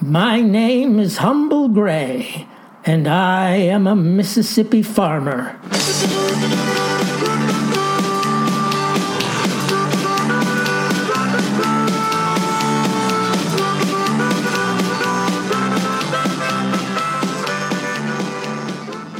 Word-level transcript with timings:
My 0.00 0.40
name 0.40 1.00
is 1.00 1.16
Humble 1.16 1.70
Gray, 1.70 2.46
and 2.84 3.08
I 3.08 3.56
am 3.56 3.88
a 3.88 3.96
Mississippi 3.96 4.80
farmer. 4.80 5.58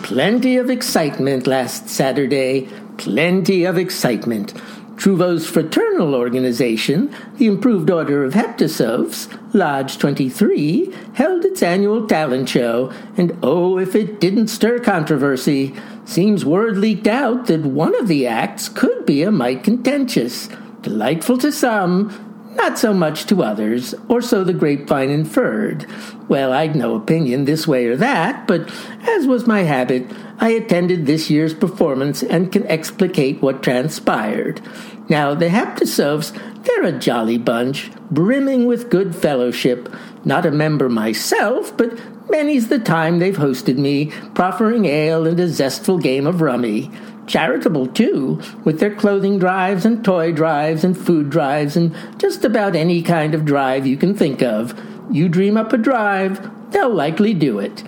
Plenty 0.05 0.59
of 0.59 0.71
excitement 0.71 1.49
last 1.49 1.89
Saturday. 1.89 2.69
Plenty 2.99 3.65
of 3.65 3.79
excitement. 3.79 4.55
Trouveau's 4.99 5.49
fraternal 5.49 6.13
organization, 6.13 7.15
the 7.37 7.47
Improved 7.47 7.89
Order 7.89 8.25
of 8.25 8.35
Heptasophs, 8.35 9.29
Lodge 9.55 9.97
23, 9.97 10.93
held 11.15 11.45
its 11.45 11.63
annual 11.63 12.07
talent 12.09 12.49
show, 12.49 12.93
and 13.17 13.39
oh, 13.41 13.79
if 13.79 13.95
it 13.95 14.21
didn't 14.21 14.49
stir 14.49 14.81
controversy. 14.81 15.73
Seems 16.05 16.45
word 16.45 16.79
leaked 16.79 17.07
out 17.07 17.47
that 17.47 17.61
one 17.61 17.95
of 18.01 18.09
the 18.09 18.27
acts 18.27 18.69
could 18.69 19.07
be 19.07 19.23
a 19.23 19.31
mite 19.31 19.63
contentious. 19.63 20.49
Delightful 20.83 21.39
to 21.39 21.53
some, 21.53 22.53
not 22.57 22.77
so 22.77 22.93
much 22.93 23.27
to 23.27 23.45
others, 23.45 23.95
or 24.09 24.21
so 24.21 24.43
the 24.43 24.53
grapevine 24.53 25.11
inferred. 25.11 25.87
Well, 26.29 26.53
I'd 26.53 26.75
no 26.75 26.97
opinion 26.97 27.45
this 27.45 27.69
way 27.69 27.87
or 27.87 27.97
that, 27.97 28.49
but 28.49 28.69
as 29.03 29.29
was 29.29 29.47
my 29.47 29.63
habit, 29.63 30.11
I 30.39 30.51
attended 30.51 31.07
this 31.07 31.31
year's 31.31 31.55
performance 31.55 32.23
and 32.23 32.53
can 32.53 32.67
explicate 32.67 33.43
what 33.43 33.63
transpired. 33.63 34.61
Now, 35.09 35.35
the 35.35 35.49
Heptasophs, 35.49 36.33
they're 36.65 36.85
a 36.85 36.99
jolly 36.99 37.39
bunch, 37.39 37.91
brimming 38.11 38.67
with 38.67 38.91
good 38.91 39.17
fellowship. 39.17 39.93
Not 40.25 40.47
a 40.47 40.51
member 40.51 40.89
myself, 40.89 41.77
but 41.77 41.99
many's 42.31 42.69
the 42.69 42.79
time 42.79 43.19
they've 43.19 43.37
hosted 43.37 43.79
me, 43.79 44.13
proffering 44.35 44.85
ale 44.85 45.27
and 45.27 45.41
a 45.41 45.49
zestful 45.49 45.99
game 45.99 46.27
of 46.27 46.41
rummy 46.41 46.91
charitable 47.29 47.87
too, 47.87 48.41
with 48.65 48.81
their 48.81 48.95
clothing 48.95 49.39
drives 49.39 49.85
and 49.85 50.05
toy 50.05 50.33
drives 50.33 50.83
and 50.83 50.99
food 50.99 51.31
drives 51.31 51.77
and 51.77 51.95
just 52.19 52.45
about 52.45 52.75
any 52.75 53.03
kind 53.03 53.35
of 53.35 53.45
drive 53.45 53.87
you 53.87 53.97
can 53.97 54.15
think 54.15 54.43
of. 54.43 54.75
You 55.11 55.29
dream 55.29 55.57
up 55.57 55.73
a 55.73 55.79
drive, 55.79 56.73
they'll 56.73 56.93
likely 56.93 57.35
do 57.35 57.59
it. 57.59 57.85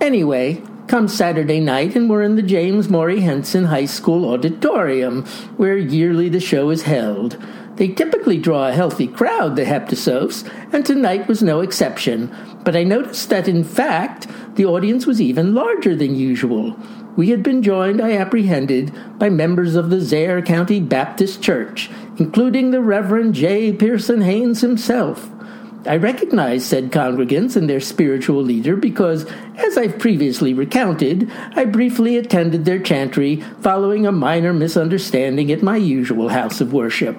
Anyway, 0.00 0.62
come 0.88 1.08
Saturday 1.08 1.60
night, 1.60 1.96
and 1.96 2.08
we're 2.08 2.22
in 2.22 2.36
the 2.36 2.42
James 2.42 2.88
Morey 2.88 3.20
Henson 3.20 3.64
High 3.64 3.86
School 3.86 4.28
auditorium, 4.28 5.24
where 5.56 5.76
yearly 5.76 6.28
the 6.28 6.40
show 6.40 6.70
is 6.70 6.82
held. 6.82 7.36
They 7.76 7.88
typically 7.88 8.38
draw 8.38 8.68
a 8.68 8.72
healthy 8.72 9.06
crowd, 9.06 9.56
the 9.56 9.64
Heptasophs, 9.64 10.44
and 10.72 10.84
tonight 10.84 11.28
was 11.28 11.42
no 11.42 11.60
exception. 11.60 12.34
But 12.64 12.76
I 12.76 12.84
noticed 12.84 13.30
that, 13.30 13.48
in 13.48 13.64
fact, 13.64 14.28
the 14.56 14.66
audience 14.66 15.06
was 15.06 15.20
even 15.20 15.54
larger 15.54 15.96
than 15.96 16.14
usual 16.14 16.76
we 17.16 17.30
had 17.30 17.42
been 17.42 17.62
joined, 17.62 18.00
I 18.00 18.12
apprehended, 18.12 18.92
by 19.18 19.28
members 19.28 19.74
of 19.74 19.90
the 19.90 20.00
Zaire 20.00 20.40
County 20.40 20.80
Baptist 20.80 21.42
Church, 21.42 21.90
including 22.16 22.70
the 22.70 22.80
Reverend 22.80 23.34
J. 23.34 23.72
Pearson 23.72 24.22
Haynes 24.22 24.62
himself. 24.62 25.30
I 25.84 25.96
recognize 25.96 26.64
said 26.64 26.92
congregants 26.92 27.56
and 27.56 27.68
their 27.68 27.80
spiritual 27.80 28.40
leader 28.42 28.76
because, 28.76 29.26
as 29.56 29.76
I've 29.76 29.98
previously 29.98 30.54
recounted, 30.54 31.28
I 31.56 31.64
briefly 31.64 32.16
attended 32.16 32.64
their 32.64 32.78
chantry 32.78 33.40
following 33.60 34.06
a 34.06 34.12
minor 34.12 34.52
misunderstanding 34.52 35.50
at 35.50 35.62
my 35.62 35.76
usual 35.76 36.28
house 36.28 36.60
of 36.60 36.72
worship. 36.72 37.16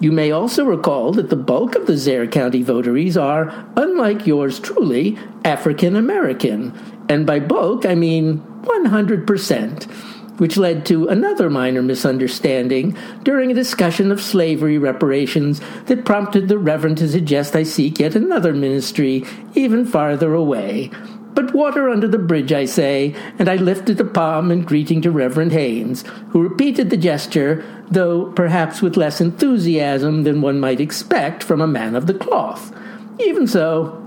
You 0.00 0.12
may 0.12 0.30
also 0.30 0.64
recall 0.64 1.12
that 1.12 1.28
the 1.28 1.36
bulk 1.36 1.74
of 1.74 1.86
the 1.86 1.96
Zaire 1.96 2.28
County 2.28 2.62
votaries 2.62 3.16
are, 3.16 3.52
unlike 3.76 4.26
yours 4.26 4.60
truly, 4.60 5.18
African 5.44 5.96
American. 5.96 6.72
And 7.08 7.26
by 7.26 7.40
bulk, 7.40 7.84
I 7.84 7.96
mean 7.96 8.38
100%, 8.62 10.13
which 10.38 10.56
led 10.56 10.84
to 10.86 11.08
another 11.08 11.48
minor 11.48 11.82
misunderstanding 11.82 12.96
during 13.22 13.50
a 13.50 13.54
discussion 13.54 14.10
of 14.10 14.20
slavery 14.20 14.78
reparations 14.78 15.60
that 15.86 16.04
prompted 16.04 16.48
the 16.48 16.58
Reverend 16.58 16.98
to 16.98 17.08
suggest 17.08 17.56
I 17.56 17.62
seek 17.62 18.00
yet 18.00 18.14
another 18.14 18.52
ministry 18.52 19.24
even 19.54 19.84
farther 19.84 20.34
away. 20.34 20.90
But 21.34 21.52
water 21.52 21.88
under 21.88 22.06
the 22.06 22.18
bridge, 22.18 22.52
I 22.52 22.64
say, 22.64 23.14
and 23.38 23.48
I 23.48 23.56
lifted 23.56 24.00
a 24.00 24.04
palm 24.04 24.52
in 24.52 24.62
greeting 24.62 25.02
to 25.02 25.10
Reverend 25.10 25.52
Haynes, 25.52 26.04
who 26.30 26.42
repeated 26.42 26.90
the 26.90 26.96
gesture, 26.96 27.64
though 27.90 28.26
perhaps 28.32 28.80
with 28.80 28.96
less 28.96 29.20
enthusiasm 29.20 30.22
than 30.22 30.42
one 30.42 30.60
might 30.60 30.80
expect 30.80 31.42
from 31.42 31.60
a 31.60 31.66
man 31.66 31.96
of 31.96 32.06
the 32.06 32.14
cloth. 32.14 32.72
Even 33.18 33.48
so, 33.48 34.03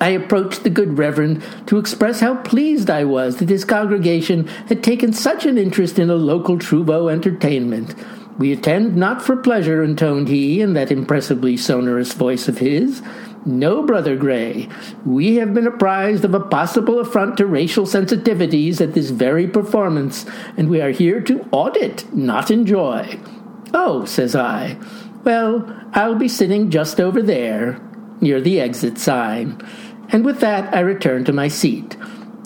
I 0.00 0.10
approached 0.10 0.64
the 0.64 0.70
good 0.70 0.98
Reverend 0.98 1.42
to 1.66 1.78
express 1.78 2.20
how 2.20 2.36
pleased 2.36 2.90
I 2.90 3.04
was 3.04 3.36
that 3.36 3.48
his 3.48 3.64
congregation 3.64 4.46
had 4.68 4.82
taken 4.82 5.12
such 5.12 5.46
an 5.46 5.56
interest 5.56 5.98
in 5.98 6.10
a 6.10 6.16
local 6.16 6.58
Trouveau 6.58 7.08
entertainment. 7.08 7.94
We 8.36 8.52
attend 8.52 8.96
not 8.96 9.22
for 9.22 9.36
pleasure, 9.36 9.84
intoned 9.84 10.28
he 10.28 10.60
in 10.60 10.72
that 10.74 10.90
impressively 10.90 11.56
sonorous 11.56 12.12
voice 12.12 12.48
of 12.48 12.58
his. 12.58 13.00
No, 13.46 13.82
Brother 13.82 14.16
Gray, 14.16 14.68
we 15.04 15.36
have 15.36 15.54
been 15.54 15.66
apprised 15.66 16.24
of 16.24 16.34
a 16.34 16.40
possible 16.40 16.98
affront 16.98 17.36
to 17.36 17.46
racial 17.46 17.84
sensitivities 17.84 18.80
at 18.80 18.94
this 18.94 19.10
very 19.10 19.46
performance, 19.46 20.26
and 20.56 20.68
we 20.68 20.80
are 20.80 20.90
here 20.90 21.20
to 21.20 21.46
audit, 21.52 22.12
not 22.12 22.50
enjoy. 22.50 23.18
Oh, 23.72 24.04
says 24.06 24.34
I. 24.34 24.78
Well, 25.22 25.64
I'll 25.92 26.16
be 26.16 26.28
sitting 26.28 26.70
just 26.70 27.00
over 27.00 27.22
there, 27.22 27.80
near 28.20 28.40
the 28.40 28.60
exit 28.60 28.98
sign 28.98 29.60
and 30.10 30.24
with 30.24 30.40
that 30.40 30.72
I 30.74 30.80
returned 30.80 31.26
to 31.26 31.32
my 31.32 31.48
seat. 31.48 31.96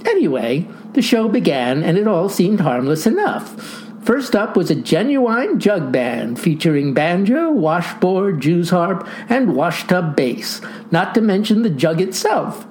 Anyway, 0.06 0.66
the 0.94 1.02
show 1.02 1.28
began, 1.28 1.82
and 1.82 1.98
it 1.98 2.08
all 2.08 2.28
seemed 2.28 2.60
harmless 2.60 3.06
enough. 3.06 3.84
First 4.02 4.34
up 4.34 4.56
was 4.56 4.70
a 4.70 4.74
genuine 4.74 5.60
jug 5.60 5.92
band 5.92 6.40
featuring 6.40 6.94
banjo, 6.94 7.50
washboard, 7.50 8.40
Jew's 8.40 8.70
harp, 8.70 9.06
and 9.28 9.54
washtub 9.54 10.16
bass, 10.16 10.62
not 10.90 11.14
to 11.14 11.20
mention 11.20 11.62
the 11.62 11.70
jug 11.70 12.00
itself. 12.00 12.66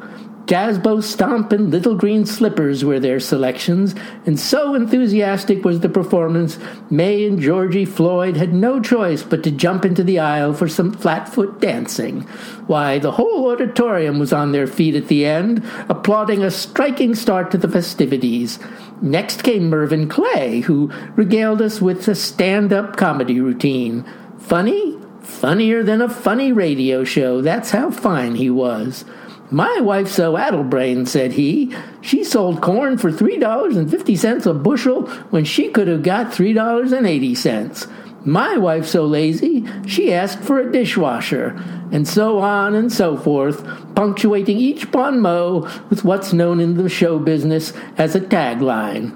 Jazzbo 0.48 1.04
Stomp 1.04 1.52
and 1.52 1.70
Little 1.70 1.96
Green 1.96 2.26
Slippers 2.26 2.86
were 2.86 3.02
their 3.02 3.20
selections, 3.20 3.94
and 4.26 4.40
so 4.40 4.76
enthusiastic 4.76 5.66
was 5.66 5.82
the 5.82 5.90
performance, 5.90 6.58
May 6.90 7.28
and 7.28 7.38
Georgie 7.38 7.84
Floyd 7.84 8.38
had 8.38 8.54
no 8.54 8.80
choice 8.80 9.24
but 9.24 9.44
to 9.44 9.52
jump 9.52 9.84
into 9.84 10.06
the 10.06 10.20
aisle 10.20 10.54
for 10.54 10.70
some 10.70 10.94
flatfoot 10.94 11.60
dancing. 11.60 12.22
Why, 12.66 12.98
the 12.98 13.12
whole 13.12 13.52
auditorium 13.52 14.20
was 14.20 14.32
on 14.32 14.54
their 14.54 14.68
feet 14.68 14.96
at 14.96 15.10
the 15.10 15.26
end, 15.26 15.70
applauding 15.90 16.46
a 16.46 16.50
striking 16.50 17.14
start 17.14 17.52
to 17.52 17.58
the 17.58 17.68
festivities. 17.68 18.58
Next 19.02 19.44
came 19.44 19.70
Mervyn 19.70 20.08
Clay, 20.08 20.62
who 20.62 20.94
regaled 21.18 21.62
us 21.62 21.82
with 21.82 22.08
a 22.08 22.16
stand 22.16 22.72
up 22.72 22.96
comedy 22.96 23.42
routine. 23.42 24.06
Funny? 24.38 24.98
Funnier 25.20 25.84
than 25.84 26.02
a 26.02 26.08
funny 26.08 26.54
radio 26.54 27.04
show, 27.04 27.42
that's 27.42 27.72
how 27.72 27.92
fine 27.92 28.36
he 28.36 28.50
was. 28.50 29.04
My 29.50 29.80
wife's 29.80 30.12
so 30.12 30.36
addlebrained, 30.36 31.08
said 31.08 31.34
he. 31.34 31.74
She 32.02 32.24
sold 32.24 32.62
corn 32.62 32.98
for 32.98 33.12
$3.50 33.12 34.46
a 34.46 34.54
bushel 34.54 35.08
when 35.30 35.46
she 35.46 35.70
could 35.70 35.88
have 35.88 36.04
got 36.04 36.28
$3.80. 36.28 38.26
My 38.26 38.58
wife's 38.58 38.90
so 38.90 39.06
lazy, 39.06 39.66
she 39.86 40.14
asked 40.14 40.40
for 40.40 40.60
a 40.60 40.70
dishwasher, 40.70 41.56
and 41.94 42.06
so 42.06 42.40
on 42.40 42.76
and 42.76 42.92
so 42.92 43.16
forth, 43.16 43.66
punctuating 43.96 44.58
each 44.58 44.92
bon 44.92 45.22
mot 45.22 45.90
with 45.90 46.04
what's 46.04 46.34
known 46.34 46.60
in 46.60 46.76
the 46.76 46.90
show 46.90 47.20
business 47.20 47.72
as 47.98 48.16
a 48.16 48.20
tagline. 48.20 49.16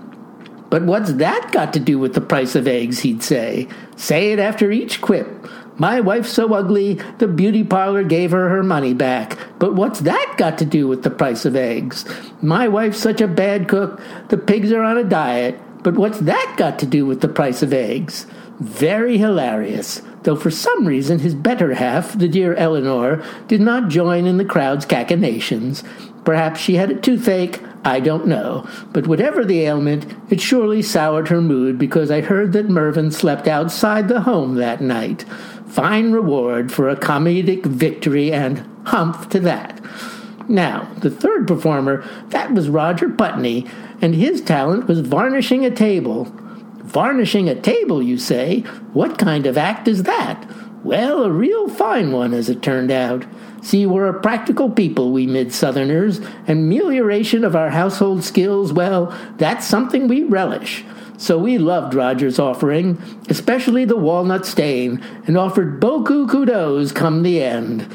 But 0.69 0.83
what's 0.83 1.11
that 1.13 1.51
got 1.51 1.73
to 1.73 1.81
do 1.81 1.99
with 1.99 2.13
the 2.13 2.21
price 2.21 2.55
of 2.55 2.65
eggs, 2.65 2.99
he'd 2.99 3.21
say. 3.21 3.67
Say 3.97 4.31
it 4.31 4.39
after 4.39 4.71
each 4.71 5.01
quip. 5.01 5.27
My 5.81 5.99
wife's 5.99 6.29
so 6.29 6.53
ugly, 6.53 6.99
the 7.17 7.27
beauty 7.27 7.63
parlor 7.63 8.03
gave 8.03 8.29
her 8.29 8.49
her 8.49 8.61
money 8.61 8.93
back. 8.93 9.35
But 9.57 9.73
what's 9.73 10.01
that 10.01 10.35
got 10.37 10.59
to 10.59 10.65
do 10.65 10.87
with 10.87 11.01
the 11.01 11.09
price 11.09 11.43
of 11.43 11.55
eggs? 11.55 12.05
My 12.39 12.67
wife's 12.67 12.99
such 12.99 13.19
a 13.19 13.27
bad 13.27 13.67
cook, 13.67 13.99
the 14.29 14.37
pigs 14.37 14.71
are 14.71 14.83
on 14.83 14.99
a 14.99 15.03
diet. 15.03 15.59
But 15.81 15.95
what's 15.95 16.19
that 16.19 16.53
got 16.55 16.77
to 16.79 16.85
do 16.85 17.07
with 17.07 17.21
the 17.21 17.27
price 17.27 17.63
of 17.63 17.73
eggs? 17.73 18.27
Very 18.59 19.17
hilarious, 19.17 20.03
though 20.21 20.35
for 20.35 20.51
some 20.51 20.85
reason 20.85 21.17
his 21.17 21.33
better 21.33 21.73
half, 21.73 22.15
the 22.15 22.27
dear 22.27 22.53
Eleanor, 22.53 23.23
did 23.47 23.59
not 23.59 23.89
join 23.89 24.27
in 24.27 24.37
the 24.37 24.45
crowd's 24.45 24.85
cachinnations. 24.85 25.83
Perhaps 26.23 26.59
she 26.59 26.75
had 26.75 26.91
a 26.91 26.99
toothache, 26.99 27.59
I 27.83 27.99
don't 27.99 28.27
know. 28.27 28.67
But 28.93 29.07
whatever 29.07 29.43
the 29.43 29.61
ailment, 29.61 30.05
it 30.29 30.39
surely 30.39 30.83
soured 30.83 31.29
her 31.29 31.41
mood 31.41 31.79
because 31.79 32.11
I 32.11 32.21
heard 32.21 32.53
that 32.53 32.69
Mervyn 32.69 33.09
slept 33.09 33.47
outside 33.47 34.07
the 34.07 34.21
home 34.21 34.53
that 34.55 34.79
night. 34.79 35.25
Fine 35.71 36.11
reward 36.11 36.69
for 36.69 36.89
a 36.89 36.97
comedic 36.97 37.65
victory, 37.65 38.33
and 38.33 38.67
humph 38.85 39.29
to 39.29 39.39
that. 39.39 39.79
Now, 40.49 40.91
the 40.97 41.09
third 41.09 41.47
performer, 41.47 42.03
that 42.27 42.51
was 42.51 42.67
Roger 42.67 43.09
Putney, 43.09 43.65
and 44.01 44.13
his 44.13 44.41
talent 44.41 44.87
was 44.87 44.99
varnishing 44.99 45.63
a 45.63 45.71
table. 45.71 46.25
Varnishing 46.83 47.47
a 47.47 47.55
table, 47.55 48.03
you 48.03 48.17
say? 48.17 48.61
What 48.91 49.17
kind 49.17 49.45
of 49.45 49.57
act 49.57 49.87
is 49.87 50.03
that? 50.03 50.45
Well, 50.83 51.23
a 51.23 51.31
real 51.31 51.69
fine 51.69 52.11
one, 52.11 52.33
as 52.33 52.49
it 52.49 52.61
turned 52.61 52.91
out. 52.91 53.23
See, 53.61 53.85
we're 53.85 54.09
a 54.09 54.19
practical 54.19 54.69
people, 54.69 55.11
we 55.13 55.25
mid 55.25 55.53
Southerners, 55.53 56.17
and 56.47 56.69
melioration 56.69 57.45
of 57.45 57.55
our 57.55 57.69
household 57.69 58.25
skills, 58.25 58.73
well, 58.73 59.17
that's 59.37 59.65
something 59.65 60.09
we 60.09 60.23
relish. 60.23 60.83
So 61.21 61.37
we 61.37 61.59
loved 61.59 61.93
Roger's 61.93 62.39
offering, 62.39 62.99
especially 63.29 63.85
the 63.85 63.95
walnut 63.95 64.43
stain, 64.43 65.03
and 65.27 65.37
offered 65.37 65.79
beaucoup 65.79 66.31
kudos 66.31 66.91
come 66.91 67.21
the 67.21 67.43
end. 67.43 67.87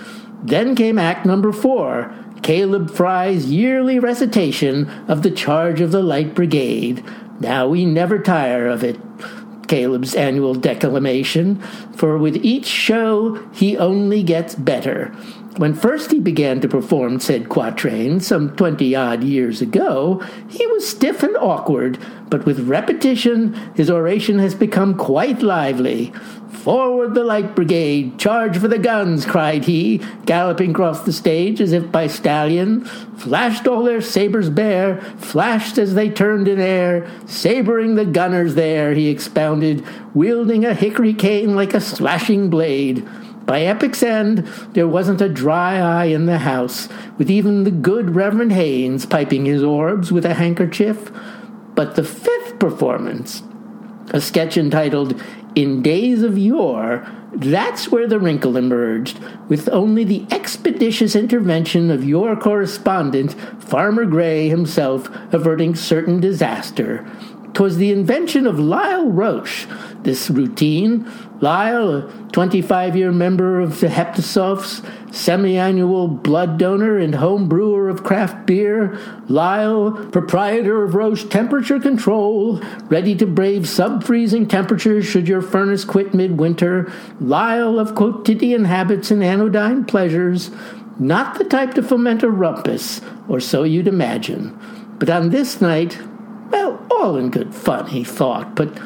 Then 0.45 0.77
came 0.77 0.97
act 0.97 1.27
number 1.27 1.51
four 1.51 2.15
Caleb 2.45 2.89
Fry's 2.89 3.51
yearly 3.51 3.99
recitation 3.99 4.89
of 5.09 5.25
the 5.25 5.33
charge 5.33 5.81
of 5.81 5.91
the 5.91 6.05
Light 6.05 6.37
Brigade. 6.37 7.03
Now 7.41 7.67
we 7.67 7.85
never 7.85 8.21
tire 8.21 8.69
of 8.69 8.85
it. 8.85 8.97
Caleb's 9.67 10.15
annual 10.15 10.55
declamation, 10.55 11.61
for 11.97 12.17
with 12.19 12.37
each 12.37 12.67
show 12.67 13.45
he 13.53 13.77
only 13.77 14.23
gets 14.23 14.55
better. 14.55 15.13
When 15.57 15.73
first 15.73 16.13
he 16.13 16.21
began 16.21 16.61
to 16.61 16.69
perform 16.69 17.19
said 17.19 17.49
quatrain, 17.49 18.21
some 18.21 18.55
twenty 18.57 18.95
odd 18.95 19.25
years 19.25 19.63
ago, 19.63 20.23
he 20.51 20.67
was 20.67 20.87
stiff 20.87 21.23
and 21.23 21.35
awkward, 21.39 21.99
but 22.29 22.45
with 22.45 22.69
repetition 22.69 23.55
his 23.75 23.91
oration 23.91 24.39
has 24.39 24.55
become 24.55 24.99
quite 24.99 25.41
lively. 25.41 26.13
Forward 26.51 27.15
the 27.15 27.25
light 27.25 27.55
brigade! 27.55 28.19
Charge 28.19 28.59
for 28.59 28.69
the 28.69 28.79
guns! 28.79 29.25
cried 29.25 29.65
he, 29.65 30.03
galloping 30.27 30.73
across 30.73 31.05
the 31.05 31.13
stage 31.13 31.59
as 31.63 31.73
if 31.73 31.91
by 31.91 32.07
stallion. 32.07 32.85
Flashed 33.17 33.67
all 33.67 33.83
their 33.83 34.03
sabres 34.03 34.51
bare, 34.51 35.01
flashed 35.17 35.79
as 35.79 35.95
they 35.95 36.11
turned 36.11 36.49
in 36.49 36.61
air, 36.61 37.11
sabering 37.25 37.95
the 37.95 38.05
gunners 38.05 38.57
there, 38.57 38.93
he 38.93 39.09
expounded, 39.09 39.83
wielding 40.13 40.67
a 40.67 40.75
hickory 40.75 41.15
cane 41.15 41.57
like 41.57 41.73
a 41.73 41.81
slashing 41.81 42.51
blade. 42.51 43.09
By 43.47 43.63
epic's 43.63 44.03
end, 44.03 44.39
there 44.73 44.89
wasn't 44.89 45.21
a 45.21 45.29
dry 45.29 45.79
eye 45.79 46.07
in 46.07 46.27
the 46.27 46.39
house, 46.39 46.89
with 47.17 47.31
even 47.31 47.63
the 47.63 47.71
good 47.71 48.17
Reverend 48.17 48.53
Haynes 48.53 49.07
piping 49.07 49.45
his 49.45 49.63
orbs 49.63 50.11
with 50.11 50.27
a 50.27 50.35
handkerchief. 50.35 51.13
But 51.77 51.95
the 51.95 52.03
fifth 52.03 52.59
performance, 52.59 53.45
a 54.11 54.21
sketch 54.21 54.57
entitled 54.57 55.23
In 55.55 55.81
Days 55.81 56.23
of 56.23 56.37
Yore, 56.37 57.07
that's 57.33 57.93
where 57.93 58.09
the 58.09 58.19
wrinkle 58.19 58.57
emerged, 58.57 59.21
with 59.49 59.69
only 59.69 60.03
the 60.03 60.27
expeditious 60.31 61.15
intervention 61.15 61.91
of 61.91 62.05
your 62.05 62.35
correspondent, 62.35 63.35
Farmer 63.63 64.07
Gray 64.07 64.49
himself, 64.49 65.09
averting 65.33 65.77
certain 65.77 66.19
disaster. 66.19 67.07
'Twas 67.53 67.77
the 67.77 67.93
invention 67.93 68.47
of 68.47 68.59
Lyle 68.59 69.11
Roche, 69.11 69.67
this 70.07 70.31
routine, 70.31 71.05
Lyle, 71.41 71.99
a 71.99 72.29
25 72.33 72.97
year 72.97 73.11
member 73.11 73.61
of 73.61 73.81
the 73.81 73.89
Heptasophs, 73.89 74.81
semi 75.13 75.59
annual 75.59 76.07
blood 76.07 76.59
donor 76.59 76.97
and 76.97 77.17
home 77.17 77.49
brewer 77.49 77.89
of 77.89 78.05
craft 78.05 78.47
beer. 78.47 78.97
Lyle, 79.29 79.91
proprietor 80.13 80.85
of 80.85 80.95
Roche 80.95 81.25
Temperature 81.25 81.81
Control, 81.81 82.61
ready 82.85 83.17
to 83.17 83.27
brave 83.27 83.69
sub 83.69 84.05
freezing 84.05 84.47
temperatures 84.47 85.05
should 85.05 85.27
your 85.27 85.43
furnace 85.43 85.85
quit 85.85 86.15
midwinter. 86.15 86.91
Lyle 87.21 87.79
of 87.79 87.97
quotidian 87.97 88.65
habits 88.65 89.11
and 89.11 89.25
anodyne 89.25 89.85
pleasures. 89.85 90.51
Not 90.99 91.37
the 91.37 91.45
type 91.45 91.75
to 91.75 91.83
foment 91.83 92.23
a 92.23 92.31
rumpus, 92.31 93.03
or 93.29 93.41
so 93.41 93.65
you'd 93.65 93.89
imagine. 93.89 94.59
But 94.99 95.11
on 95.11 95.31
this 95.31 95.61
night, 95.61 95.99
well, 96.51 96.87
all 96.91 97.17
in 97.17 97.31
good 97.31 97.55
fun, 97.55 97.89
he 97.89 98.05
thought, 98.05 98.55
but 98.55 98.79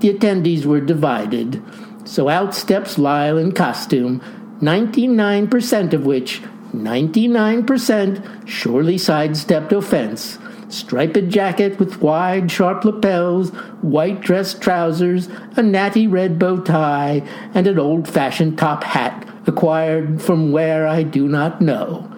the 0.00 0.12
attendees 0.12 0.64
were 0.64 0.80
divided. 0.80 1.62
So 2.04 2.28
out 2.28 2.54
steps 2.54 2.98
Lyle 2.98 3.38
in 3.38 3.52
costume, 3.52 4.20
99% 4.60 5.92
of 5.92 6.06
which, 6.06 6.42
99%, 6.72 8.48
surely 8.48 8.98
sidestepped 8.98 9.72
offense. 9.72 10.38
Striped 10.68 11.28
jacket 11.28 11.78
with 11.78 12.00
wide, 12.00 12.50
sharp 12.50 12.84
lapels, 12.84 13.50
white 13.82 14.20
dress 14.20 14.52
trousers, 14.52 15.28
a 15.56 15.62
natty 15.62 16.06
red 16.06 16.38
bow 16.38 16.60
tie, 16.60 17.22
and 17.54 17.66
an 17.66 17.78
old 17.78 18.08
fashioned 18.08 18.58
top 18.58 18.82
hat 18.82 19.28
acquired 19.46 20.20
from 20.20 20.50
where 20.50 20.86
I 20.88 21.04
do 21.04 21.28
not 21.28 21.60
know. 21.60 22.10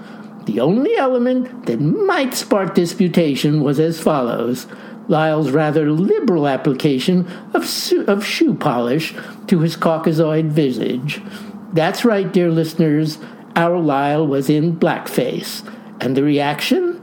The 0.46 0.60
only 0.60 0.96
element 0.96 1.66
that 1.66 1.78
might 1.78 2.32
spark 2.32 2.74
disputation 2.74 3.62
was 3.62 3.78
as 3.78 4.00
follows 4.00 4.66
Lyle's 5.08 5.50
rather 5.50 5.90
liberal 5.90 6.46
application 6.46 7.26
of, 7.55 7.64
of 8.06 8.25
shoe 8.25 8.55
polish 8.55 9.14
to 9.46 9.60
his 9.60 9.76
Caucasoid 9.76 10.49
visage. 10.50 11.20
That's 11.72 12.05
right, 12.05 12.31
dear 12.31 12.50
listeners, 12.50 13.19
our 13.56 13.78
Lyle 13.78 14.26
was 14.26 14.49
in 14.49 14.76
blackface, 14.76 15.69
and 16.00 16.16
the 16.16 16.22
reaction? 16.22 16.94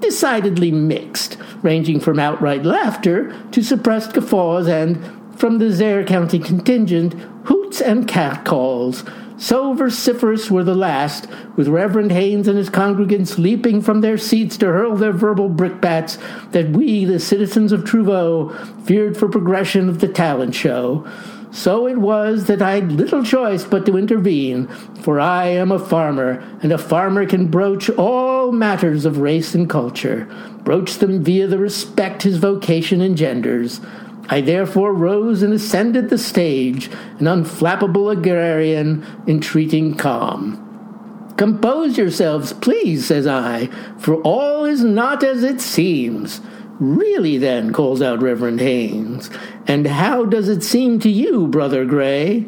Decidedly 0.00 0.70
mixed, 0.70 1.36
ranging 1.62 2.00
from 2.00 2.18
outright 2.18 2.64
laughter 2.64 3.36
to 3.50 3.62
suppressed 3.62 4.14
guffaws 4.14 4.66
and, 4.66 4.98
from 5.38 5.58
the 5.58 5.70
Zaire 5.70 6.04
County 6.04 6.38
contingent, 6.38 7.14
hoots 7.44 7.80
and 7.80 8.08
catcalls. 8.08 9.04
So 9.40 9.72
vociferous 9.72 10.50
were 10.50 10.64
the 10.64 10.74
last, 10.74 11.26
with 11.56 11.66
Reverend 11.66 12.12
Haynes 12.12 12.46
and 12.46 12.58
his 12.58 12.68
congregants 12.68 13.38
leaping 13.38 13.80
from 13.80 14.02
their 14.02 14.18
seats 14.18 14.58
to 14.58 14.66
hurl 14.66 14.96
their 14.96 15.14
verbal 15.14 15.48
brickbats, 15.48 16.18
that 16.50 16.68
we, 16.72 17.06
the 17.06 17.18
citizens 17.18 17.72
of 17.72 17.84
Trouveau, 17.84 18.50
feared 18.84 19.16
for 19.16 19.30
progression 19.30 19.88
of 19.88 20.00
the 20.00 20.08
talent 20.08 20.54
show. 20.54 21.10
So 21.52 21.88
it 21.88 21.96
was 21.96 22.48
that 22.48 22.60
I'd 22.60 22.92
little 22.92 23.24
choice 23.24 23.64
but 23.64 23.86
to 23.86 23.96
intervene, 23.96 24.68
for 25.00 25.18
I 25.18 25.46
am 25.46 25.72
a 25.72 25.78
farmer, 25.78 26.46
and 26.62 26.70
a 26.70 26.76
farmer 26.76 27.24
can 27.24 27.46
broach 27.46 27.88
all 27.88 28.52
matters 28.52 29.06
of 29.06 29.18
race 29.18 29.54
and 29.54 29.70
culture, 29.70 30.28
broach 30.64 30.98
them 30.98 31.24
via 31.24 31.46
the 31.46 31.58
respect 31.58 32.24
his 32.24 32.36
vocation 32.36 33.00
engenders. 33.00 33.80
I 34.30 34.40
therefore 34.40 34.94
rose 34.94 35.42
and 35.42 35.52
ascended 35.52 36.08
the 36.08 36.16
stage, 36.16 36.86
an 37.18 37.26
unflappable 37.26 38.16
agrarian, 38.16 39.04
entreating 39.26 39.96
calm. 39.96 41.34
Compose 41.36 41.98
yourselves, 41.98 42.52
please, 42.52 43.06
says 43.06 43.26
I, 43.26 43.66
for 43.98 44.22
all 44.22 44.64
is 44.64 44.84
not 44.84 45.24
as 45.24 45.42
it 45.42 45.60
seems. 45.60 46.40
Really, 46.78 47.38
then, 47.38 47.72
calls 47.72 48.00
out 48.00 48.22
Reverend 48.22 48.60
Haynes, 48.60 49.30
and 49.66 49.86
how 49.86 50.24
does 50.24 50.48
it 50.48 50.62
seem 50.62 51.00
to 51.00 51.10
you, 51.10 51.48
Brother 51.48 51.84
Gray? 51.84 52.46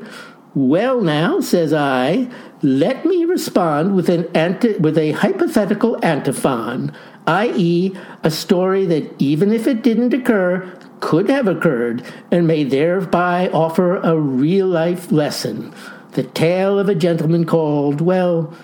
Well, 0.54 1.00
now, 1.00 1.40
says 1.40 1.72
I, 1.72 2.30
let 2.62 3.04
me 3.04 3.24
respond 3.24 3.96
with, 3.96 4.08
an 4.08 4.28
anti- 4.36 4.76
with 4.76 4.96
a 4.96 5.12
hypothetical 5.12 6.02
antiphon, 6.04 6.92
i.e., 7.26 7.92
a 8.22 8.30
story 8.30 8.86
that, 8.86 9.10
even 9.18 9.52
if 9.52 9.66
it 9.66 9.82
didn't 9.82 10.14
occur, 10.14 10.70
could 11.02 11.28
have 11.28 11.46
occurred 11.46 12.02
and 12.30 12.46
may 12.46 12.64
thereby 12.64 13.50
offer 13.50 13.96
a 13.96 14.18
real 14.18 14.68
life 14.68 15.12
lesson. 15.12 15.74
The 16.12 16.22
tale 16.22 16.78
of 16.78 16.88
a 16.88 16.94
gentleman 16.94 17.44
called, 17.44 18.00
well, 18.00 18.54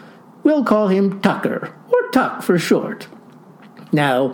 we'll 0.44 0.64
call 0.64 0.88
him 0.88 1.20
Tucker, 1.20 1.74
or 1.88 2.10
Tuck 2.10 2.42
for 2.42 2.58
short. 2.58 3.08
Now, 3.92 4.28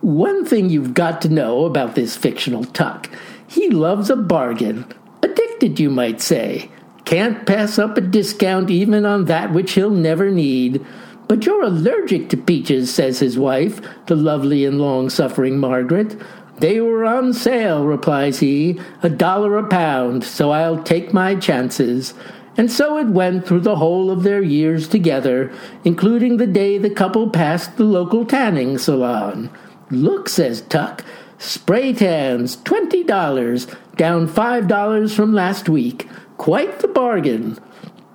one 0.00 0.46
thing 0.46 0.70
you've 0.70 0.94
got 0.94 1.20
to 1.22 1.28
know 1.28 1.66
about 1.66 1.94
this 1.94 2.16
fictional 2.16 2.64
Tuck 2.64 3.10
he 3.48 3.70
loves 3.70 4.10
a 4.10 4.16
bargain. 4.16 4.84
Addicted, 5.22 5.80
you 5.80 5.90
might 5.90 6.20
say. 6.20 6.70
Can't 7.06 7.46
pass 7.46 7.78
up 7.78 7.96
a 7.96 8.02
discount 8.02 8.70
even 8.70 9.06
on 9.06 9.24
that 9.24 9.52
which 9.52 9.72
he'll 9.72 9.90
never 9.90 10.30
need. 10.30 10.84
But 11.26 11.46
you're 11.46 11.62
allergic 11.62 12.28
to 12.28 12.36
peaches, 12.36 12.94
says 12.94 13.18
his 13.18 13.38
wife, 13.38 13.80
the 14.06 14.16
lovely 14.16 14.66
and 14.66 14.78
long 14.78 15.08
suffering 15.08 15.58
Margaret. 15.58 16.14
They 16.60 16.80
were 16.80 17.04
on 17.04 17.32
sale, 17.34 17.84
replies 17.84 18.40
he, 18.40 18.80
a 19.02 19.08
dollar 19.08 19.58
a 19.58 19.66
pound, 19.66 20.24
so 20.24 20.50
I'll 20.50 20.82
take 20.82 21.12
my 21.12 21.36
chances. 21.36 22.14
And 22.56 22.72
so 22.72 22.98
it 22.98 23.06
went 23.06 23.46
through 23.46 23.60
the 23.60 23.76
whole 23.76 24.10
of 24.10 24.24
their 24.24 24.42
years 24.42 24.88
together, 24.88 25.52
including 25.84 26.36
the 26.36 26.46
day 26.48 26.76
the 26.76 26.90
couple 26.90 27.30
passed 27.30 27.76
the 27.76 27.84
local 27.84 28.24
tanning 28.24 28.78
salon. 28.78 29.50
Look, 29.90 30.28
says 30.28 30.62
Tuck, 30.62 31.04
spray 31.38 31.92
tans, 31.92 32.56
twenty 32.56 33.04
dollars, 33.04 33.68
down 33.96 34.26
five 34.26 34.66
dollars 34.66 35.14
from 35.14 35.32
last 35.32 35.68
week. 35.68 36.08
Quite 36.36 36.80
the 36.80 36.88
bargain. 36.88 37.56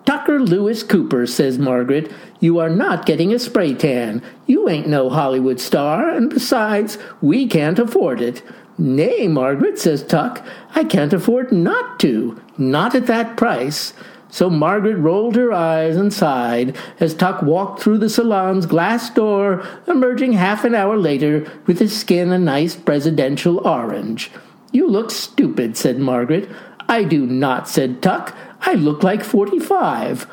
Tucker 0.05 0.39
Lewis 0.39 0.83
Cooper, 0.83 1.25
says 1.25 1.57
Margaret, 1.57 2.12
you 2.39 2.60
are 2.60 2.69
not 2.69 3.05
getting 3.05 3.33
a 3.33 3.39
spray 3.39 3.74
tan. 3.74 4.22
You 4.45 4.67
ain't 4.67 4.88
no 4.88 5.10
Hollywood 5.10 5.60
star, 5.60 6.10
and 6.10 6.29
besides, 6.29 6.98
we 7.22 7.48
can't 7.48 7.79
afford 7.79 8.22
it. 8.22 8.41
Nay, 8.77 9.27
Margaret, 9.27 9.79
says 9.79 10.03
Tuck, 10.03 10.45
I 10.75 10.83
can't 10.83 11.13
afford 11.13 11.51
not 11.51 12.00
to, 12.01 12.41
not 12.57 12.95
at 12.95 13.07
that 13.07 13.38
price. 13.38 13.93
So 14.29 14.50
Margaret 14.50 14.95
rolled 14.95 15.36
her 15.36 15.53
eyes 15.53 15.95
and 15.95 16.12
sighed 16.12 16.75
as 17.00 17.13
Tuck 17.13 17.43
walked 17.43 17.81
through 17.81 18.00
the 18.00 18.10
salon's 18.10 18.65
glass 18.65 19.12
door, 19.12 19.63
emerging 19.88 20.33
half 20.33 20.65
an 20.65 20.74
hour 20.74 20.98
later 20.98 21.50
with 21.67 21.77
his 21.77 21.95
skin 21.95 22.31
a 22.31 22.39
nice 22.39 22.75
presidential 22.75 23.60
orange. 23.60 24.31
You 24.72 24.89
look 24.89 25.12
stupid, 25.12 25.77
said 25.77 26.00
Margaret. 26.00 26.50
I 26.89 27.03
do 27.03 27.27
not, 27.27 27.69
said 27.69 28.01
Tuck. 28.01 28.36
I 28.63 28.74
look 28.74 29.03
like 29.03 29.24
forty 29.24 29.60
five. 29.60 30.27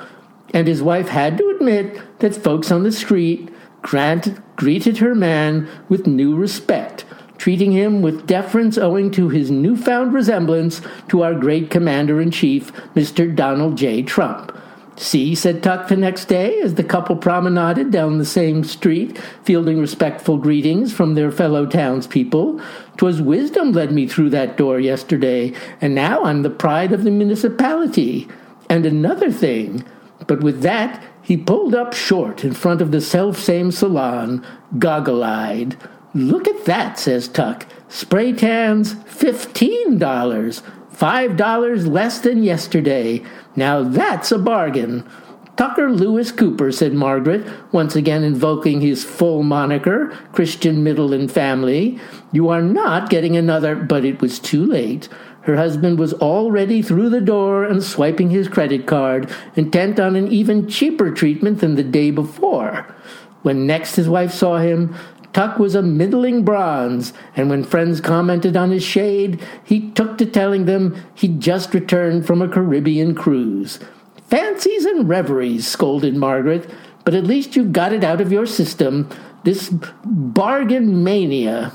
and 0.53 0.67
his 0.67 0.83
wife 0.83 1.09
had 1.09 1.39
to 1.39 1.49
admit 1.51 2.01
that 2.19 2.35
folks 2.35 2.73
on 2.73 2.83
the 2.83 2.91
street 2.91 3.49
granted, 3.83 4.43
greeted 4.57 4.99
her 4.99 5.15
man 5.15 5.69
with 5.89 6.07
new 6.07 6.35
respect, 6.35 7.05
treating 7.39 7.73
him 7.73 8.03
with 8.03 8.27
deference 8.27 8.77
owing 8.77 9.11
to 9.13 9.29
his 9.29 9.51
newfound 9.51 10.13
resemblance 10.13 10.83
to 11.09 11.23
our 11.23 11.35
great 11.35 11.71
commander 11.71 12.21
in 12.21 12.31
chief, 12.31 12.73
Mr. 12.95 13.35
Donald 13.35 13.77
J. 13.79 14.03
Trump. 14.03 14.57
See, 14.97 15.35
said 15.35 15.63
Tuck 15.63 15.89
the 15.89 15.97
next 15.97 16.27
day 16.27 16.61
as 16.61 16.75
the 16.75 16.85
couple 16.85 17.17
promenaded 17.17 17.91
down 17.91 18.19
the 18.19 18.25
same 18.27 18.65
street, 18.65 19.17
fielding 19.45 19.79
respectful 19.81 20.37
greetings 20.37 20.93
from 20.93 21.15
their 21.15 21.31
fellow 21.31 21.65
townspeople. 21.65 22.61
"'Twas 23.01 23.23
wisdom 23.23 23.73
led 23.73 23.93
me 23.93 24.07
through 24.07 24.29
that 24.29 24.59
door 24.59 24.79
yesterday, 24.79 25.55
and 25.81 25.95
now 25.95 26.23
I'm 26.23 26.43
the 26.43 26.51
pride 26.51 26.93
of 26.93 27.03
the 27.03 27.11
municipality. 27.11 28.29
And 28.69 28.85
another 28.85 29.33
thing, 29.33 29.87
but 30.27 30.43
with 30.43 30.61
that 30.61 31.03
he 31.23 31.39
pulled 31.39 31.75
up 31.75 31.95
short 31.95 32.45
in 32.45 32.53
front 32.53 32.83
of 32.83 32.91
the 32.91 33.01
self-same 33.01 33.73
salon, 33.73 34.45
goggle-eyed. 34.79 35.79
Look 36.13 36.47
at 36.47 36.67
that, 36.67 36.99
says 36.99 37.27
Tuck. 37.27 37.65
Spray 37.89 38.35
tans, 38.35 38.93
fifteen 39.07 39.97
dollars. 39.97 40.63
Five 40.91 41.39
dollars 41.39 41.87
less 41.87 42.21
than 42.21 42.43
yesterday. 42.43 43.25
Now 43.57 43.83
that's 43.83 44.31
a 44.31 44.39
bargain. 44.39 45.09
Tucker 45.61 45.91
Lewis 45.91 46.33
Cooper, 46.33 46.73
said 46.73 46.95
Margaret, 46.95 47.47
once 47.71 47.95
again 47.95 48.25
invoking 48.25 48.81
his 48.81 49.05
full 49.05 49.43
moniker, 49.43 50.07
Christian 50.33 50.83
Middle 50.83 51.13
and 51.13 51.31
Family. 51.31 52.01
You 52.33 52.49
are 52.49 52.63
not 52.63 53.11
getting 53.11 53.37
another, 53.37 53.77
but 53.77 54.03
it 54.03 54.23
was 54.23 54.39
too 54.39 54.65
late. 54.65 55.11
Her 55.43 55.57
husband 55.57 55.99
was 55.99 56.15
already 56.15 56.81
through 56.81 57.11
the 57.11 57.21
door 57.21 57.65
and 57.65 57.83
swiping 57.83 58.31
his 58.31 58.49
credit 58.49 58.87
card, 58.87 59.31
intent 59.55 60.01
on 60.01 60.17
an 60.17 60.29
even 60.29 60.67
cheaper 60.67 61.11
treatment 61.11 61.61
than 61.61 61.75
the 61.75 61.83
day 61.83 62.11
before. 62.11 62.87
When 63.43 63.67
next 63.67 63.97
his 63.97 64.09
wife 64.09 64.33
saw 64.33 64.61
him, 64.61 64.95
Tuck 65.35 65.59
was 65.59 65.75
a 65.75 65.83
middling 65.83 66.43
bronze, 66.43 67.13
and 67.37 67.51
when 67.51 67.65
friends 67.65 68.01
commented 68.01 68.57
on 68.57 68.71
his 68.71 68.83
shade, 68.83 69.39
he 69.63 69.91
took 69.91 70.17
to 70.17 70.25
telling 70.25 70.65
them 70.65 70.97
he'd 71.15 71.39
just 71.39 71.75
returned 71.75 72.27
from 72.27 72.41
a 72.41 72.49
Caribbean 72.49 73.15
cruise. 73.15 73.79
Fancies 74.31 74.85
and 74.85 75.09
reveries, 75.09 75.67
scolded 75.67 76.15
Margaret, 76.15 76.71
but 77.05 77.15
at 77.15 77.25
least 77.25 77.57
you've 77.57 77.73
got 77.73 77.93
it 77.93 78.05
out 78.05 78.21
of 78.21 78.31
your 78.31 78.47
system. 78.47 79.09
This 79.43 79.71
bargain 80.05 81.03
mania. 81.03 81.73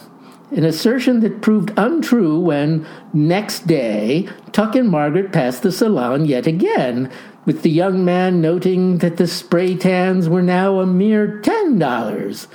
An 0.51 0.63
assertion 0.63 1.19
that 1.19 1.41
proved 1.41 1.73
untrue 1.75 2.39
when, 2.39 2.87
next 3.13 3.67
day, 3.67 4.29
Tuck 4.53 4.75
and 4.75 4.87
Margaret 4.87 5.33
passed 5.33 5.63
the 5.63 5.71
salon 5.71 6.25
yet 6.25 6.47
again, 6.47 7.11
with 7.45 7.61
the 7.61 7.69
young 7.69 8.05
man 8.05 8.39
noting 8.41 8.99
that 8.99 9.17
the 9.17 9.27
spray 9.27 9.75
tans 9.75 10.29
were 10.29 10.43
now 10.43 10.79
a 10.79 10.85
mere 10.85 11.41
ten 11.41 11.77
dollars. 11.77 12.47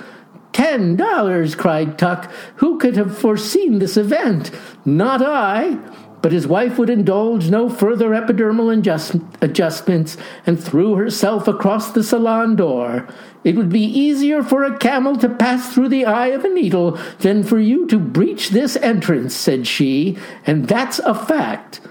Ten 0.51 0.95
dollars, 0.95 1.53
cried 1.53 1.99
Tuck. 1.99 2.31
Who 2.55 2.79
could 2.79 2.95
have 2.95 3.17
foreseen 3.17 3.79
this 3.79 3.97
event? 3.97 4.49
Not 4.83 5.21
I. 5.21 5.77
But 6.21 6.31
his 6.31 6.47
wife 6.47 6.77
would 6.77 6.89
indulge 6.89 7.49
no 7.49 7.67
further 7.69 8.09
epidermal 8.09 8.77
adjust- 8.77 9.15
adjustments 9.41 10.17
and 10.45 10.61
threw 10.61 10.95
herself 10.95 11.47
across 11.47 11.91
the 11.91 12.03
salon 12.03 12.55
door. 12.55 13.07
It 13.43 13.55
would 13.55 13.69
be 13.69 13.83
easier 13.83 14.43
for 14.43 14.63
a 14.63 14.77
camel 14.77 15.15
to 15.17 15.29
pass 15.29 15.73
through 15.73 15.89
the 15.89 16.05
eye 16.05 16.27
of 16.27 16.45
a 16.45 16.49
needle 16.49 16.99
than 17.19 17.43
for 17.43 17.59
you 17.59 17.87
to 17.87 17.97
breach 17.97 18.49
this 18.49 18.75
entrance, 18.77 19.33
said 19.33 19.65
she, 19.65 20.17
and 20.45 20.67
that's 20.67 20.99
a 20.99 21.15
fact. 21.15 21.81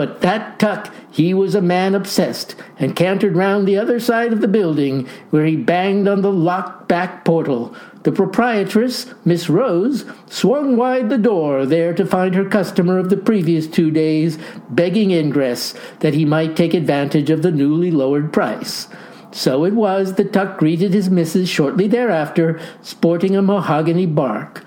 But 0.00 0.22
that 0.22 0.58
Tuck, 0.58 0.90
he 1.10 1.34
was 1.34 1.54
a 1.54 1.60
man 1.60 1.94
obsessed, 1.94 2.54
and 2.78 2.96
cantered 2.96 3.36
round 3.36 3.68
the 3.68 3.76
other 3.76 4.00
side 4.00 4.32
of 4.32 4.40
the 4.40 4.48
building, 4.48 5.06
where 5.28 5.44
he 5.44 5.56
banged 5.56 6.08
on 6.08 6.22
the 6.22 6.32
locked 6.32 6.88
back 6.88 7.22
portal. 7.22 7.76
The 8.04 8.10
proprietress, 8.10 9.12
Miss 9.26 9.50
Rose, 9.50 10.06
swung 10.24 10.78
wide 10.78 11.10
the 11.10 11.18
door, 11.18 11.66
there 11.66 11.92
to 11.92 12.06
find 12.06 12.34
her 12.34 12.46
customer 12.46 12.96
of 12.96 13.10
the 13.10 13.18
previous 13.18 13.66
two 13.66 13.90
days 13.90 14.38
begging 14.70 15.10
ingress 15.10 15.74
that 15.98 16.14
he 16.14 16.24
might 16.24 16.56
take 16.56 16.72
advantage 16.72 17.28
of 17.28 17.42
the 17.42 17.52
newly 17.52 17.90
lowered 17.90 18.32
price. 18.32 18.88
So 19.32 19.66
it 19.66 19.74
was 19.74 20.14
that 20.14 20.32
Tuck 20.32 20.56
greeted 20.56 20.94
his 20.94 21.10
missus 21.10 21.50
shortly 21.50 21.88
thereafter, 21.88 22.58
sporting 22.80 23.36
a 23.36 23.42
mahogany 23.42 24.06
bark. 24.06 24.64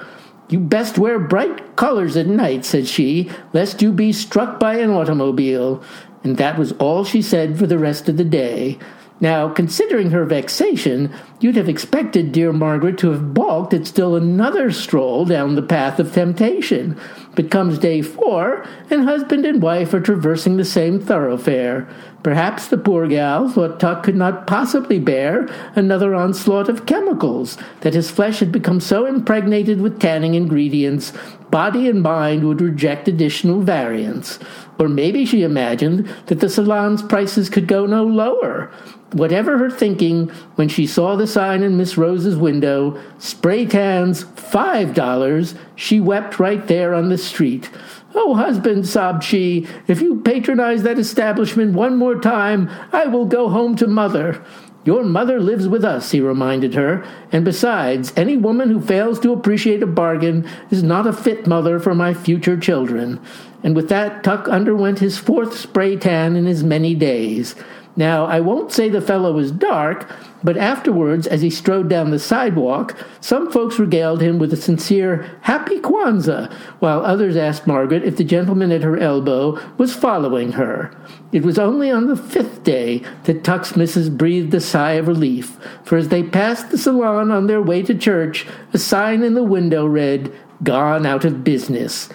You 0.50 0.60
best 0.60 0.98
wear 0.98 1.20
bright 1.20 1.76
colors 1.76 2.18
at 2.18 2.28
night, 2.28 2.66
said 2.66 2.88
she, 2.88 3.30
lest 3.54 3.82
you 3.82 3.92
be 3.92 4.12
struck 4.12 4.60
by 4.60 4.76
an 4.76 4.92
automobile. 4.92 5.84
And 6.24 6.38
that 6.38 6.58
was 6.58 6.74
all 6.74 7.04
she 7.04 7.22
said 7.22 7.58
for 7.58 7.68
the 7.68 7.78
rest 7.78 8.08
of 8.10 8.18
the 8.18 8.24
day. 8.24 8.78
Now, 9.20 9.48
considering 9.48 10.12
her 10.12 10.26
vexation, 10.26 11.10
you'd 11.40 11.56
have 11.56 11.70
expected 11.70 12.34
dear 12.34 12.52
Margaret 12.52 12.98
to 12.98 13.12
have 13.12 13.34
balked 13.34 13.74
at 13.74 13.88
still 13.88 14.16
another 14.16 14.70
stroll 14.70 15.24
down 15.24 15.56
the 15.56 15.62
path 15.62 15.98
of 16.00 16.12
temptation. 16.12 17.00
But 17.36 17.50
comes 17.50 17.80
day 17.80 18.02
four, 18.02 18.66
and 18.90 19.06
husband 19.06 19.46
and 19.46 19.62
wife 19.62 19.94
are 19.94 20.02
traversing 20.02 20.58
the 20.58 20.66
same 20.66 21.00
thoroughfare. 21.00 21.88
Perhaps 22.24 22.68
the 22.68 22.78
poor 22.78 23.06
gal 23.08 23.50
thought 23.50 23.82
Tuck 23.82 24.04
could 24.04 24.16
not 24.16 24.48
possibly 24.48 24.98
bear 24.98 25.46
another 25.76 26.16
onslaught 26.16 26.70
of 26.70 26.86
chemicals, 26.86 27.58
that 27.82 27.94
his 27.94 28.10
flesh 28.10 28.40
had 28.40 28.50
become 28.50 28.80
so 28.80 29.06
impregnated 29.06 29.82
with 29.82 30.00
tanning 30.00 30.34
ingredients, 30.34 31.12
body 31.52 31.88
and 31.88 32.02
mind 32.02 32.46
would 32.46 32.62
reject 32.62 33.10
additional 33.10 33.62
variants. 33.62 34.40
Or 34.80 34.88
maybe 34.88 35.26
she 35.26 35.44
imagined 35.44 36.08
that 36.28 36.40
the 36.40 36.50
salon's 36.50 37.04
prices 37.04 37.50
could 37.50 37.68
go 37.68 37.86
no 37.86 38.06
lower. 38.06 38.72
Whatever 39.12 39.58
her 39.60 39.70
thinking, 39.70 40.30
when 40.56 40.70
she 40.70 40.88
saw 40.88 41.16
the 41.16 41.28
sign 41.28 41.62
in 41.62 41.78
Miss 41.78 41.98
Rose's 41.98 42.36
window, 42.36 43.00
spray 43.20 43.66
tans 43.66 44.24
five 44.24 44.96
dollars, 44.96 45.54
she 45.76 46.00
wept 46.00 46.40
right 46.40 46.66
there 46.68 46.96
on 46.96 47.10
the 47.10 47.18
street. 47.18 47.70
Oh, 48.16 48.36
husband, 48.36 48.88
sobbed 48.88 49.24
she, 49.24 49.68
if 49.88 50.02
you 50.02 50.22
patronize 50.22 50.84
that 50.84 51.00
establishment 51.00 51.74
one 51.74 51.98
more 51.98 52.20
time, 52.20 52.70
I 52.92 53.08
will 53.08 53.26
go 53.26 53.50
home 53.50 53.76
to 53.78 53.88
mother. 53.88 54.44
Your 54.86 55.04
mother 55.04 55.40
lives 55.40 55.68
with 55.68 55.86
us, 55.86 56.12
he 56.12 56.20
reminded 56.20 56.74
her, 56.76 57.06
and 57.32 57.46
besides, 57.46 58.12
any 58.18 58.36
woman 58.36 58.70
who 58.70 58.82
fails 58.82 59.20
to 59.22 59.32
appreciate 59.32 59.82
a 59.82 59.88
bargain 59.88 60.48
is 60.70 60.84
not 60.84 61.08
a 61.08 61.14
fit 61.14 61.48
mother 61.48 61.80
for 61.80 61.96
my 61.96 62.14
future 62.14 62.58
children. 62.58 63.20
And 63.64 63.76
with 63.76 63.88
that, 63.90 64.24
Tuck 64.24 64.50
underwent 64.50 65.00
his 65.00 65.18
fourth 65.18 65.58
spray 65.58 65.96
tan 65.96 66.36
in 66.36 66.46
his 66.46 66.64
many 66.64 66.96
days. 66.96 67.56
Now, 67.96 68.26
I 68.26 68.42
won't 68.42 68.74
say 68.74 68.90
the 68.90 69.02
fellow 69.02 69.32
was 69.32 69.52
dark, 69.52 70.10
but 70.44 70.58
afterwards, 70.58 71.26
as 71.26 71.42
he 71.42 71.50
strode 71.50 71.90
down 71.90 72.12
the 72.12 72.20
sidewalk, 72.20 72.98
some 73.22 73.52
folks 73.52 73.80
regaled 73.80 74.22
him 74.22 74.40
with 74.40 74.52
a 74.52 74.58
sincere 74.58 75.38
Happy 75.42 75.80
Kwanzaa, 75.80 76.52
while 76.80 77.06
others 77.06 77.38
asked 77.38 77.66
Margaret 77.66 78.04
if 78.04 78.18
the 78.18 78.24
gentleman 78.24 78.72
at 78.72 78.84
her 78.84 78.98
elbow 78.98 79.60
was 79.78 79.96
following 79.96 80.54
her. 80.54 80.94
It 81.32 81.44
was 81.44 81.58
only 81.58 81.90
on 81.90 82.08
the 82.08 82.18
fifth 82.18 82.64
day 82.64 83.04
that 83.24 83.44
Tuck's 83.44 83.76
missus 83.76 84.10
breathed 84.10 84.54
a 84.54 84.60
sigh 84.60 84.94
of 84.94 85.08
relief, 85.08 85.58
for 85.84 85.98
as 85.98 86.10
they 86.10 86.24
passed 86.24 86.72
the 86.72 86.78
salon 86.78 87.32
on 87.32 87.48
their 87.48 87.62
way 87.62 87.82
to 87.84 87.96
church, 87.96 88.46
a 88.74 88.78
sign 88.78 89.24
in 89.24 89.34
the 89.34 89.44
window 89.44 89.86
read, 89.86 90.32
Gone 90.64 91.06
out 91.06 91.26
of 91.26 91.44
business. 91.44 92.10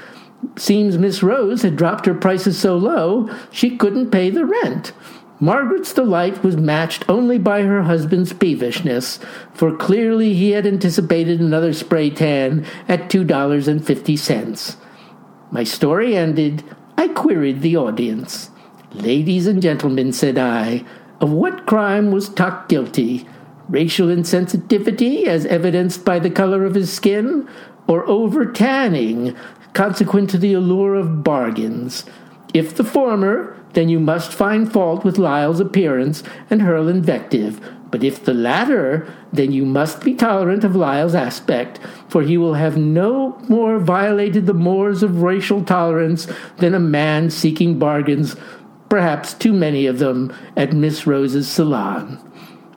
Seems 0.56 0.98
Miss 0.98 1.22
Rose 1.22 1.62
had 1.62 1.76
dropped 1.76 2.06
her 2.06 2.14
prices 2.14 2.58
so 2.58 2.76
low 2.76 3.28
she 3.50 3.76
couldn't 3.76 4.10
pay 4.10 4.30
the 4.30 4.46
rent. 4.46 4.92
Margaret's 5.40 5.92
delight 5.92 6.42
was 6.42 6.56
matched 6.56 7.08
only 7.08 7.38
by 7.38 7.62
her 7.62 7.82
husband's 7.82 8.32
peevishness, 8.32 9.20
for 9.54 9.76
clearly 9.76 10.34
he 10.34 10.50
had 10.50 10.66
anticipated 10.66 11.40
another 11.40 11.72
spray 11.72 12.10
tan 12.10 12.66
at 12.88 13.08
two 13.08 13.22
dollars 13.22 13.68
and 13.68 13.86
fifty 13.86 14.16
cents. 14.16 14.76
My 15.50 15.64
story 15.64 16.16
ended, 16.16 16.64
I 16.96 17.08
queried 17.08 17.62
the 17.62 17.76
audience. 17.76 18.50
Ladies 18.92 19.46
and 19.46 19.62
gentlemen, 19.62 20.12
said 20.12 20.38
I, 20.38 20.84
of 21.20 21.30
what 21.30 21.66
crime 21.66 22.10
was 22.10 22.28
Tuck 22.28 22.68
guilty? 22.68 23.28
Racial 23.68 24.08
insensitivity, 24.08 25.26
as 25.26 25.46
evidenced 25.46 26.04
by 26.04 26.18
the 26.18 26.30
color 26.30 26.64
of 26.64 26.74
his 26.74 26.92
skin, 26.92 27.48
or 27.86 28.06
over 28.08 28.46
tanning, 28.46 29.36
consequent 29.72 30.30
to 30.30 30.38
the 30.38 30.54
allure 30.54 30.94
of 30.94 31.22
bargains? 31.22 32.04
If 32.54 32.74
the 32.74 32.84
former, 32.84 33.57
then 33.74 33.88
you 33.88 34.00
must 34.00 34.32
find 34.32 34.72
fault 34.72 35.04
with 35.04 35.18
Lyle's 35.18 35.60
appearance 35.60 36.22
and 36.50 36.62
hurl 36.62 36.88
invective. 36.88 37.60
But 37.90 38.04
if 38.04 38.24
the 38.24 38.34
latter, 38.34 39.12
then 39.32 39.52
you 39.52 39.64
must 39.64 40.02
be 40.02 40.14
tolerant 40.14 40.64
of 40.64 40.76
Lyle's 40.76 41.14
aspect, 41.14 41.80
for 42.08 42.22
he 42.22 42.36
will 42.36 42.54
have 42.54 42.76
no 42.76 43.38
more 43.48 43.78
violated 43.78 44.46
the 44.46 44.54
mores 44.54 45.02
of 45.02 45.22
racial 45.22 45.64
tolerance 45.64 46.26
than 46.58 46.74
a 46.74 46.80
man 46.80 47.30
seeking 47.30 47.78
bargains, 47.78 48.36
perhaps 48.88 49.32
too 49.32 49.52
many 49.52 49.86
of 49.86 49.98
them, 49.98 50.34
at 50.56 50.72
Miss 50.72 51.06
Rose's 51.06 51.48
salon. 51.48 52.18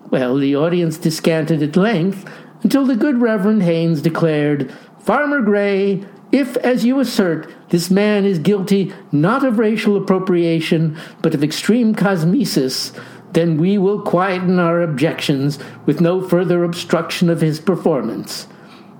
Well, 0.09 0.37
the 0.37 0.55
audience 0.55 0.97
descanted 0.97 1.61
at 1.63 1.75
length 1.75 2.29
until 2.63 2.85
the 2.85 2.95
good 2.95 3.21
Reverend 3.21 3.63
Haynes 3.63 4.01
declared, 4.01 4.71
Farmer 5.03 5.41
Gray, 5.41 6.03
if, 6.31 6.55
as 6.57 6.85
you 6.85 6.99
assert, 6.99 7.51
this 7.69 7.89
man 7.89 8.23
is 8.25 8.39
guilty 8.39 8.93
not 9.11 9.43
of 9.43 9.59
racial 9.59 9.97
appropriation, 9.97 10.97
but 11.21 11.33
of 11.33 11.43
extreme 11.43 11.95
cosmesis, 11.95 12.97
then 13.33 13.57
we 13.57 13.77
will 13.77 14.01
quieten 14.01 14.59
our 14.59 14.81
objections 14.81 15.57
with 15.85 16.01
no 16.01 16.21
further 16.21 16.63
obstruction 16.63 17.29
of 17.29 17.41
his 17.41 17.59
performance. 17.59 18.47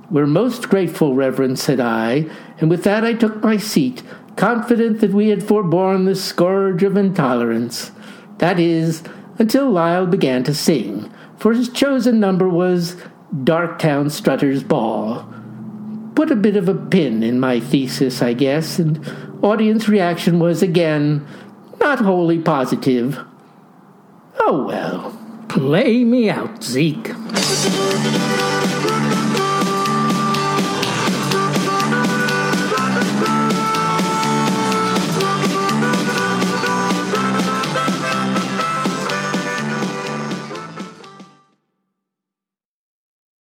We're 0.09 0.27
most 0.27 0.69
grateful, 0.69 1.15
Reverend, 1.15 1.59
said 1.59 1.79
I, 1.79 2.29
and 2.59 2.69
with 2.69 2.83
that 2.83 3.05
I 3.05 3.13
took 3.13 3.43
my 3.43 3.57
seat, 3.57 4.03
confident 4.35 4.99
that 5.01 5.13
we 5.13 5.29
had 5.29 5.43
forborne 5.43 6.05
the 6.05 6.15
scourge 6.15 6.83
of 6.83 6.97
intolerance. 6.97 7.91
That 8.39 8.59
is, 8.59 9.03
until 9.37 9.69
Lyle 9.69 10.07
began 10.07 10.43
to 10.45 10.53
sing, 10.53 11.11
for 11.37 11.53
his 11.53 11.69
chosen 11.69 12.19
number 12.19 12.49
was 12.49 12.97
Darktown 13.33 14.11
Strutter's 14.11 14.63
Ball. 14.63 15.27
Put 16.21 16.29
a 16.29 16.35
bit 16.35 16.55
of 16.55 16.69
a 16.69 16.75
pin 16.75 17.23
in 17.23 17.39
my 17.39 17.59
thesis, 17.59 18.21
I 18.21 18.33
guess, 18.33 18.77
and 18.77 19.03
audience 19.41 19.89
reaction 19.89 20.37
was 20.37 20.61
again 20.61 21.25
not 21.79 21.97
wholly 21.97 22.37
positive. 22.37 23.17
Oh 24.39 24.63
well, 24.67 25.17
play 25.49 26.03
me 26.03 26.29
out, 26.29 26.63
Zeke. 26.63 27.07